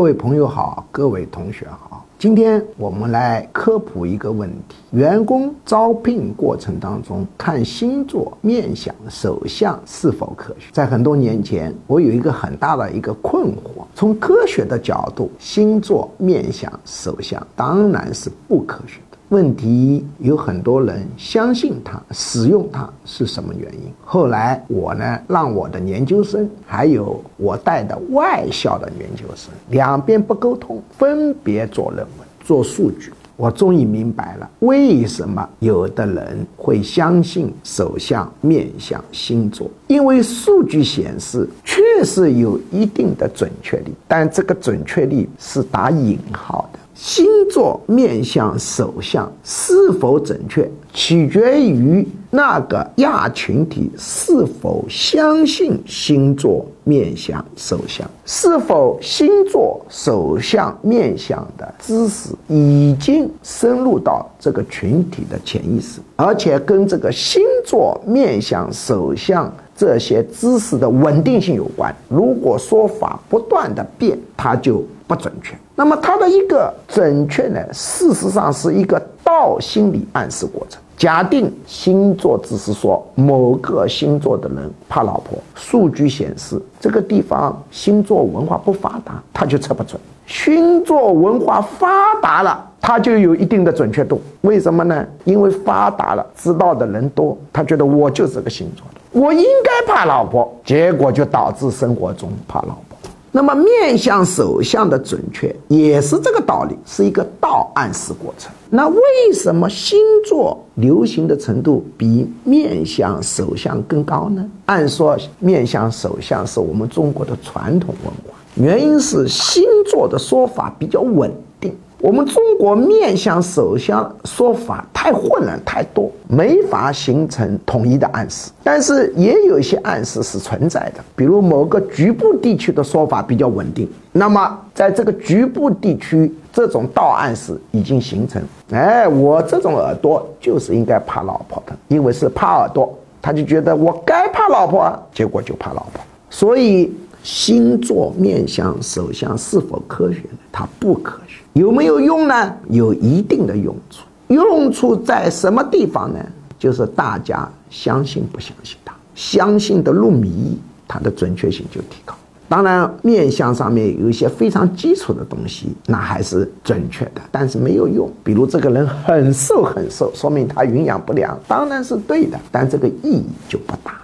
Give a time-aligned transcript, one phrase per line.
[0.00, 10.70] 各位朋友好，各位同学好，今天我们来科普一个问题：员工招聘过程当中看星座、面相、手相是否科学？
[10.72, 19.00] 在很多年前，我有一个很大的一个困惑：从科学的角度，星座、面相、手相当然是不科学。
[19.30, 23.92] 问题有很多人相信它，使用它是什么原因？
[24.04, 33.12] 后来我呢，让我的研究生还有我带的外校的研究生两边不沟通，分别做论文、做数据。
[33.36, 46.79] 我终于明白了为什么有的人会相信手相、面相、星座，因为数据显示确实有一定的准确率，但这个准确率是打引号的。
[47.02, 71.94] 星座、面相、手相是否准确，取决于那个亚群体是否相信星座、面相、手相，是否星座、手相、面相的知识已经深入到这个群体的潜意识，而且跟这个星座、面相、手相这些知识的稳定性有关。
[72.10, 74.84] 如果说法不断的变，它就。
[75.10, 75.56] 不准确。
[75.74, 80.80] 那么它的一个准确呢，事实上是一个倒心理暗示过程。
[80.96, 90.00] 假定星座只是说某个星座的人怕老婆，数据显示这个地方星座文化不发达，他就测不准。
[90.28, 94.20] 星座文化发达了，它就有一定的准确度。
[94.40, 95.06] 为什么呢？
[95.22, 102.98] 因为发达了，知道的人多，他觉得我就是个星座的，我应该怕老婆，结果就导致生活中怕老婆。
[103.30, 108.50] 那么面相手相的准确也是这个道理，是一个倒暗示过程。
[108.70, 109.00] 那为
[109.32, 109.96] 什么星
[110.26, 114.44] 座流行的程度比面相手相更高呢？
[114.66, 121.74] 按说面相手相是我们中国的传统文化，原因是星座的说法比较稳定。
[121.98, 128.50] 我们中国面相手相说法太混乱太多，没法形成统一的暗示。
[128.64, 138.42] 但是也有一些暗示是存在的，比如某个局部地区的说法比较稳定，那么在这个局部地区，这种倒暗示已经形成。
[138.72, 146.00] 哎，我这种耳朵就是应该怕老婆的，因为是怕耳朵，他就觉得我该怕老婆，结果就怕老婆。
[146.30, 146.90] 所以
[147.22, 150.38] 星座、面相、手相是否科学呢？
[150.50, 151.42] 它不科学。
[151.52, 151.70] 有。
[151.70, 152.00] 没有。
[152.00, 152.54] 用呢？
[152.68, 152.94] 有。
[152.94, 154.04] 一定的用处。
[154.28, 156.18] 用处在什么地方呢？
[156.58, 162.14] 就是大家相信不相信它，相信的入迷，它的准确性就提高。
[162.48, 164.08] 当然，面相上面有。
[164.08, 167.86] 一些非常基础的东西，那还是准确的，但是没有。
[167.86, 168.10] 用。
[168.24, 173.99] 比如这个人很瘦很瘦，说明他营养不良，当然是对的，但这个意义就不大。